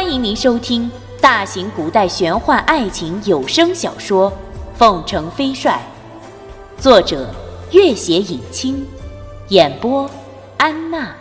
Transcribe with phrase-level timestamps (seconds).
[0.00, 0.88] 欢迎您收听
[1.20, 4.30] 大型古代玄幻爱情有声小说
[4.76, 5.82] 《凤城飞帅》，
[6.80, 7.34] 作者：
[7.72, 8.86] 月写影清，
[9.48, 10.08] 演播：
[10.56, 11.16] 安娜。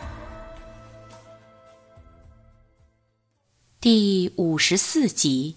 [3.81, 5.55] 第五十四集。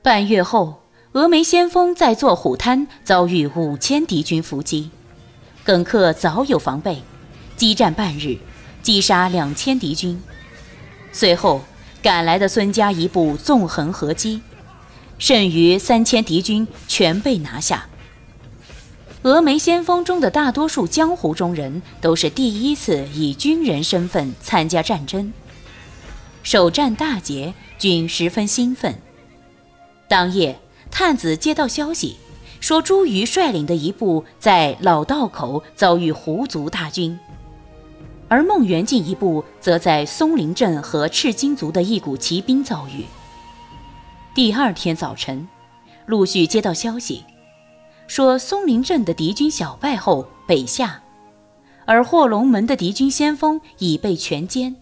[0.00, 0.80] 半月后，
[1.12, 4.90] 峨眉先锋在坐虎滩遭遇五千敌军伏击，
[5.62, 7.02] 耿克早有防备，
[7.54, 8.38] 激战半日。
[8.80, 10.18] 击杀两千敌军，
[11.18, 11.62] 随后
[12.00, 14.40] 赶来的孙家一部纵横合击，
[15.18, 17.88] 剩余三千敌军全被拿下。
[19.24, 25.32] 峨眉先锋中的大多数江湖中人都是第一次以军人身份参加战争，
[26.44, 28.94] 首战大捷，均十分兴奋。
[30.06, 32.16] 当夜，探子接到消息，
[32.60, 37.18] 说朱瑜率领的一部在老道口遭遇胡族大军。
[38.28, 43.04] 而孟元敬一部则在松林镇和赤金族的一股骑兵遭遇。
[44.34, 45.48] 第二天早晨，
[46.06, 47.24] 陆续接到消息，
[48.06, 51.02] 说松林镇的敌军小败后北下，
[51.86, 54.74] 而霍龙门的敌军先锋已被全歼。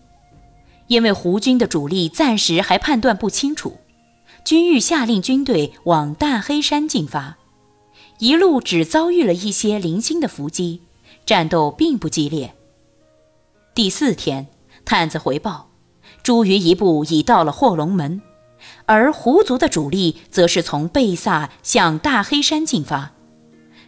[0.88, 3.78] 因为胡军的主力暂时还判断不清楚，
[4.44, 7.38] 军欲下令军队往大黑山进发，
[8.18, 10.82] 一路只遭遇了一些零星的伏击，
[11.24, 12.55] 战斗并不激烈。
[13.76, 14.46] 第四天，
[14.86, 15.68] 探子回报，
[16.22, 18.22] 朱瑜一部已到了霍龙门，
[18.86, 23.12] 而胡族的主力则是从贝萨向大黑山进发。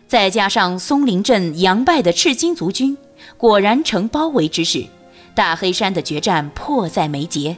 [0.06, 2.98] 再加上松林镇杨败的赤金族军，
[3.38, 4.84] 果然成包围之势，
[5.34, 7.56] 大黑山的决战迫在眉睫。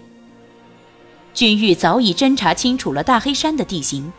[1.34, 4.12] 军玉早已侦查清楚了大黑山的地形，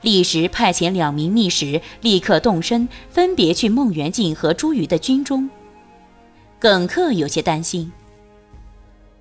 [0.00, 5.50] 立时派遣两名密使立刻动身，分别去孟元敬和朱瑜的军中。
[6.60, 7.92] 耿克有些担心，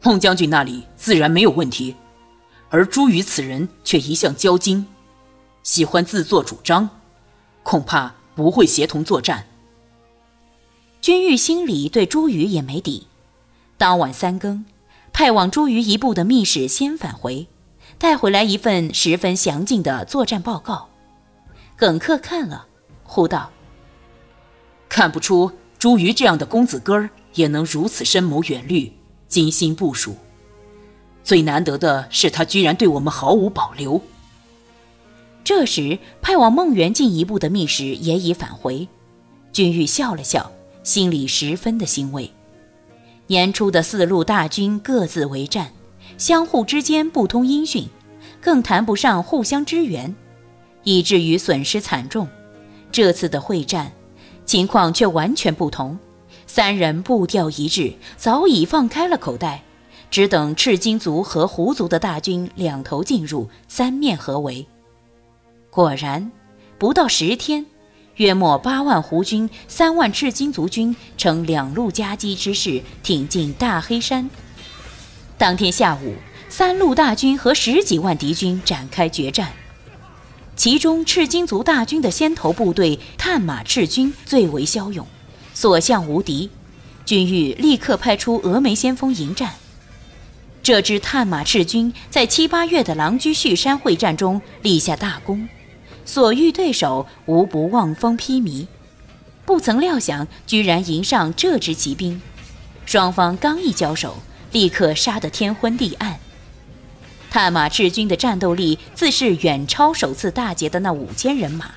[0.01, 1.95] 孟将军那里自然没有问题，
[2.69, 4.83] 而朱瑜此人却一向骄矜，
[5.61, 6.89] 喜欢自作主张，
[7.61, 9.45] 恐怕不会协同作战。
[10.99, 13.05] 君玉心里对朱瑜也没底。
[13.77, 14.65] 当晚三更，
[15.13, 17.47] 派往朱瑜一部的密使先返回，
[17.99, 20.89] 带回来一份十分详尽的作战报告。
[21.75, 22.65] 耿克看了，
[23.03, 23.51] 呼道
[24.89, 28.91] ：“看不出朱瑜这样的公子哥儿。”也能如此深谋远虑、
[29.27, 30.15] 精心部署。
[31.23, 34.01] 最难得的是，他居然对我们毫无保留。
[35.43, 38.87] 这时，派往孟元敬一部的密使也已返回。
[39.51, 40.51] 君玉笑了笑，
[40.83, 42.31] 心里十分的欣慰。
[43.27, 45.71] 年初的四路大军各自为战，
[46.17, 47.87] 相互之间不通音讯，
[48.39, 50.15] 更谈不上互相支援，
[50.83, 52.27] 以至于损失惨重。
[52.91, 53.91] 这次的会战，
[54.45, 55.97] 情况却完全不同。
[56.47, 59.63] 三人步调一致，早已放开了口袋，
[60.09, 64.65] 只等赤金族和胡族的大军两头进入，三面合围。
[65.69, 66.31] 果然，
[66.79, 67.65] 不到十天，
[68.15, 74.27] 约莫八万胡军、三万赤金族军呈两路夹击之势挺进大黑山。
[75.37, 76.15] 当天下午，
[76.49, 79.51] 三路大军和十几万敌军展开决战，
[80.55, 85.05] 其中赤金族大军的先头部队探马赤军最为骁勇。
[85.59, 86.51] 所向无敌，
[87.03, 89.55] 君玉立刻派出峨眉先锋迎战。
[90.61, 95.49] 这支探马赤军在七八月的狼居胥山会战中立下大功，
[96.05, 98.67] 所遇对手无不望风披靡。
[99.47, 102.21] 不曾料想，居然迎上这支骑兵。
[102.85, 104.17] 双方刚一交手，
[104.51, 106.19] 立刻杀得天昏地暗。
[107.31, 111.71] 探马赤军的战斗力自是远超首次大捷的那五千人马。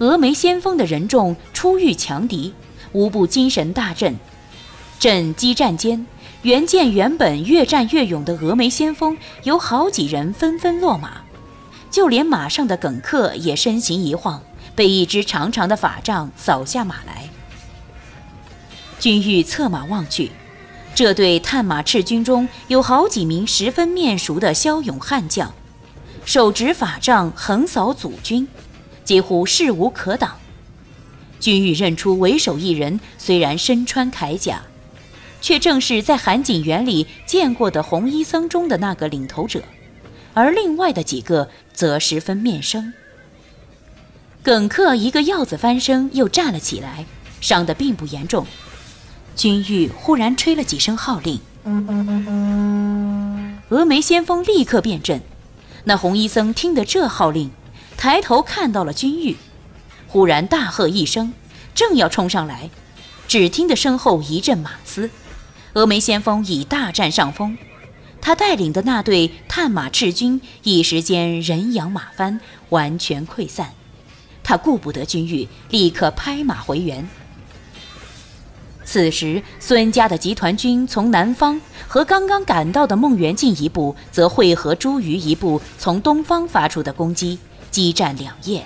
[0.00, 2.54] 峨眉先锋的人众初遇强敌，
[2.92, 4.16] 无不精神大振。
[4.98, 6.06] 阵激战间，
[6.40, 11.20] 原见原本越战越勇的峨眉先锋有好几人纷纷落马，
[11.90, 14.42] 就连马上的耿克也身形一晃，
[14.74, 17.28] 被一支长长的法杖扫下马来。
[18.98, 20.30] 君玉策马望去，
[20.94, 25.52] 这队探马赤军中有好几名十分面熟的骁勇悍将，
[26.24, 28.48] 手执法杖横扫祖军。
[29.04, 30.36] 几乎势无可挡，
[31.38, 34.62] 君玉认出为首一人，虽然身穿铠甲，
[35.40, 39.62] 却正是在韩景园里见过的红衣僧中的那个领头者，
[40.34, 42.92] 而另外的几个则十分面生。
[44.42, 47.04] 耿克一个鹞子翻身又站了起来，
[47.40, 48.46] 伤得并不严重。
[49.34, 51.40] 君玉忽然吹了几声号令，
[53.70, 55.20] 峨眉先锋立刻变阵。
[55.84, 57.50] 那红衣僧听得这号令。
[58.00, 59.36] 抬头看到了君玉，
[60.08, 61.34] 忽然大喝一声，
[61.74, 62.70] 正要冲上来，
[63.28, 65.10] 只听得身后一阵马嘶，
[65.74, 67.58] 峨眉先锋已大占上风，
[68.18, 73.72] 他带领的那队探马赤军一时间人仰马翻，完全溃散。
[74.42, 77.06] 他顾不得军誉，立刻拍马回援。
[78.82, 87.38] 此时，孙家的集团军从南方和刚刚赶到的孟元敬一部，则会合朱瑜一部从东方发出的攻击，
[87.70, 88.64] 激战两夜，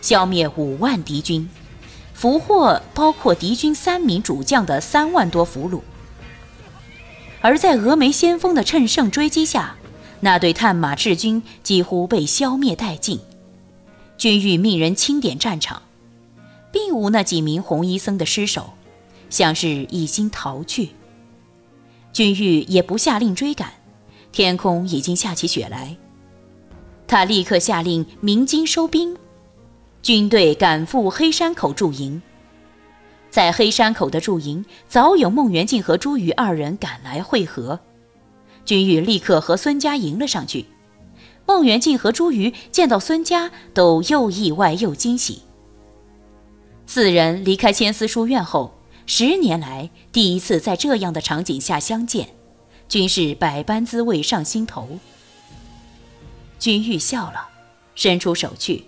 [0.00, 1.48] 消灭五万敌军，
[2.14, 5.80] 俘获包括敌军三名主将的三万多俘虏。
[7.40, 9.76] 而在峨眉先锋的乘胜追击下，
[10.20, 13.20] 那队探马赤军几乎被消灭殆尽。
[14.16, 15.82] 军玉命人清点战场，
[16.72, 18.70] 并无那几名红衣僧的尸首。
[19.28, 20.90] 像是已经逃去，
[22.12, 23.72] 君玉也不下令追赶，
[24.30, 25.96] 天空已经下起雪来。
[27.08, 29.16] 他立刻下令鸣金收兵，
[30.02, 32.20] 军队赶赴黑山口驻营。
[33.30, 37.80] 在黑山口的驻营，早有孟元敬和朱瑜二人赶来会合，
[38.64, 40.66] 君玉立刻和孙家迎了上去。
[41.46, 45.42] 孟元敬和朱瑜见到孙家，都又意外又惊喜。
[46.86, 48.72] 四人离开千丝书院后。
[49.08, 52.30] 十年来第一次在这样的场景下相见，
[52.88, 54.98] 均是百般滋味上心头。
[56.58, 57.48] 君玉笑了，
[57.94, 58.84] 伸出手去，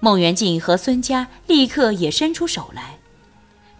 [0.00, 2.98] 孟元敬和孙家立刻也伸出手来。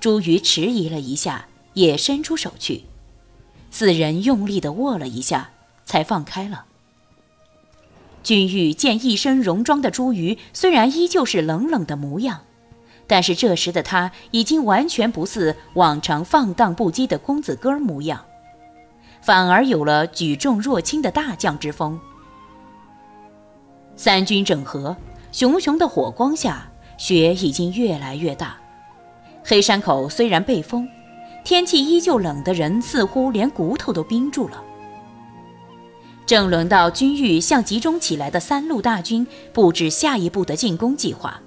[0.00, 2.84] 朱瑜迟疑了一下，也伸出手去，
[3.70, 5.50] 四人用力地握了一下，
[5.84, 6.64] 才放开了。
[8.22, 12.42] 君玉见一身戎装的朱瑜，虽然依旧是冷冷的模样。
[13.10, 18.22] 但是这时的他已经完全不似往常放荡不羁的公子哥模样，
[19.22, 21.98] 反而有了举重若轻的大将之风。
[23.98, 24.96] 三军整合，
[25.32, 28.56] 熊熊的火光下，雪已经越来越大。
[29.44, 30.88] 黑山口虽然被封，
[31.44, 34.62] 天气依旧冷的人似乎连骨头都冰住了。
[36.24, 41.40] 正轮到军玉向集中起来的三路大军布置下一步的进攻计划。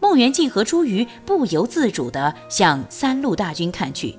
[0.00, 4.18] 孟元敬和朱瑜不由自主地向三路大军看去，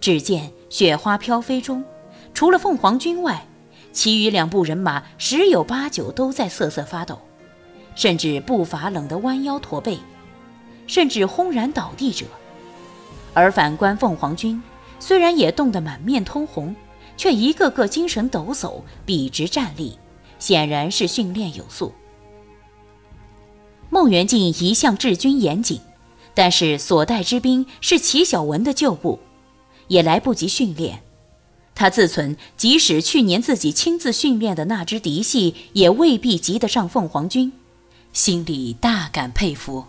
[0.00, 1.84] 只见雪花飘飞中，
[2.32, 3.46] 除了凤凰军外，
[3.92, 7.18] 其余两部人马十有八九都在瑟瑟发抖，
[7.94, 9.98] 甚至步伐冷得弯腰驼背，
[10.86, 12.26] 甚至轰然倒地者。
[13.34, 14.62] 而反观凤凰军，
[14.98, 16.74] 虽然也冻得满面通红，
[17.16, 19.98] 却一个个精神抖擞，笔直站立，
[20.38, 21.92] 显然是训练有素。
[23.88, 25.80] 孟元敬一向治军严谨，
[26.32, 29.18] 但是所带之兵是齐小文的旧部，
[29.88, 31.02] 也来不及训练。
[31.80, 37.50] 他自存，即使去年自己亲自训练的那支嫡系，也未必及得上凤凰军，
[38.12, 39.86] 心里大感佩服。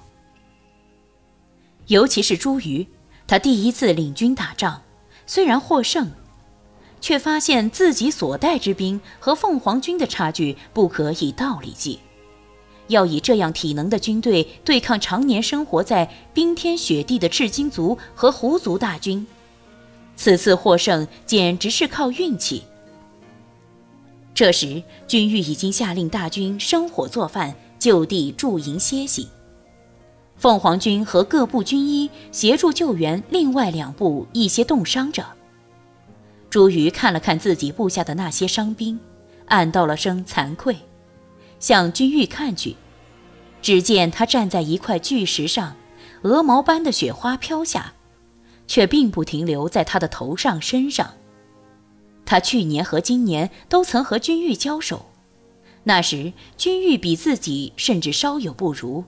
[1.88, 2.88] 尤其是朱瑜，
[3.28, 4.84] 他第一次领军打仗，
[5.28, 6.10] 虽然获胜，
[7.02, 12.00] 却发现自己所带之兵和凤凰军的差距不可以道理计。
[12.88, 19.28] 要以这样体能的军队对抗常年生活在冰天雪地的赤金族和胡族大军，
[20.16, 22.64] 此次获胜简直是靠运气。
[24.34, 29.28] 这时，军玉已经下令大军生火做饭，就地驻营歇息。
[30.38, 35.24] 凤凰军和各部军医协助救援另外两部一些冻伤者。
[36.50, 39.00] 朱瑜看了看自己部下的那些伤兵，
[39.46, 40.76] 暗道了声惭愧。
[41.60, 42.76] 向君玉看去，
[43.62, 45.76] 只见他站在一块巨石上，
[46.24, 47.94] 鹅毛般的雪花飘下，
[48.72, 51.16] 却并不停留在他的头上身上。
[52.24, 55.08] 他去年和今年都曾和君玉交手，
[55.84, 59.04] 那时君玉比自己甚至稍有不如，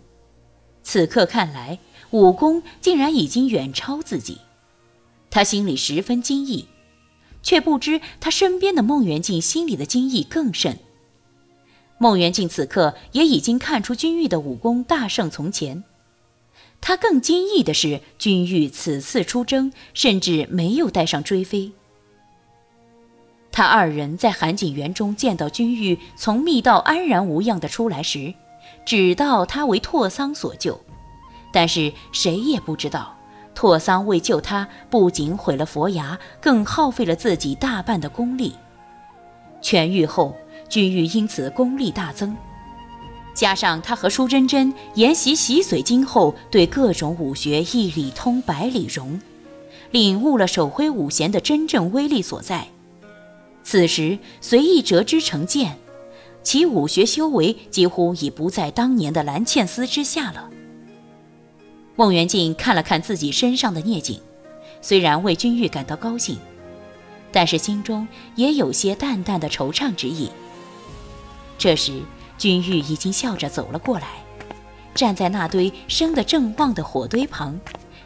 [0.81, 1.79] 此刻看来
[2.11, 4.39] 武功竟然已经远超自己，
[5.29, 6.67] 他心里十分惊异，
[7.41, 10.77] 却不知他身边的孟元敬心里的惊异更甚。
[11.97, 15.85] 孟元敬此刻也已经看出君玉的武功大胜从前，
[16.85, 21.71] 他更惊异的是，君玉此次出征甚至没有带上追飞。
[23.53, 28.33] 他二人在含景园中见到君玉从密道安然无恙的出来时，
[28.85, 30.77] 只道他为拓桑所救，
[31.53, 33.17] 但是谁也不知道，
[33.55, 38.53] 拓桑为救他，不仅毁了佛牙，更耗费了自己大半的功力。
[39.61, 40.35] 痊愈后。
[40.69, 42.35] 君玉因此功力大增，
[43.33, 49.19] 加上他和舒真真研习洗髓经后，对各种武学一理通百里融，
[49.91, 52.67] 领悟了手挥五弦的真正威力所在。
[53.63, 55.77] 此时随意折枝成剑，
[56.43, 60.49] 其武学修为几乎已不在当年的蓝茜丝之下了。
[61.95, 64.19] 孟元敬看了看自己身上的聂锦，
[64.81, 66.37] 虽然为君玉感到高兴，
[67.31, 70.29] 但是心中也有些淡淡的惆怅之意。
[71.57, 72.01] 这时，
[72.37, 74.07] 君玉已经笑着走了过来，
[74.93, 77.59] 站在那堆生得正旺的火堆旁，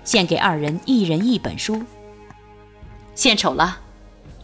[0.04, 1.84] 献给二人一人一本书。
[3.16, 3.80] 献丑了，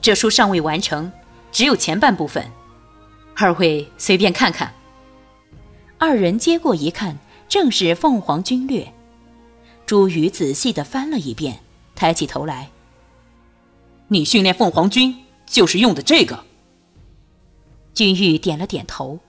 [0.02, 1.12] 这书尚未完成，
[1.52, 2.50] 只有前半部分，
[3.36, 4.74] 二位随便看看。
[6.00, 8.82] 二人接过一看，正是《凤凰军略》。
[9.86, 11.60] 朱宇仔细地翻了一遍，
[11.94, 12.70] 抬起头来
[14.08, 16.44] ：“你训练凤凰军就是用的这个？”
[17.94, 19.20] 君玉点了点头。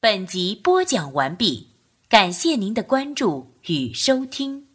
[0.00, 1.70] 本集播讲完毕，
[2.08, 4.67] 感谢您的关注与收听。